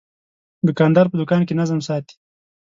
دوکاندار 0.67 1.05
په 1.09 1.15
دوکان 1.21 1.41
کې 1.47 1.53
نظم 1.61 1.79
ساتي. 1.87 2.15